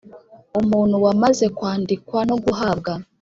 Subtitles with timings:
[0.59, 2.91] Umuntu wamaze kwandikwa no guhabwa